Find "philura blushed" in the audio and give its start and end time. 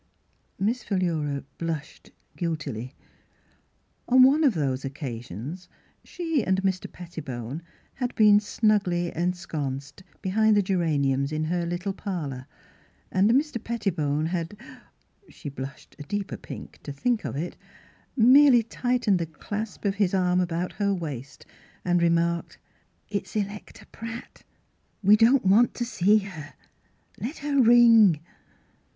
0.83-2.09